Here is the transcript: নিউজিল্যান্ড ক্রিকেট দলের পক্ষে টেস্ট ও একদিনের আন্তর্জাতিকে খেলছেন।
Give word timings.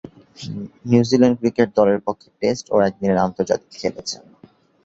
নিউজিল্যান্ড 0.85 1.37
ক্রিকেট 1.39 1.69
দলের 1.77 1.99
পক্ষে 2.07 2.27
টেস্ট 2.39 2.65
ও 2.71 2.85
একদিনের 2.87 3.23
আন্তর্জাতিকে 3.25 3.77
খেলছেন। 3.83 4.23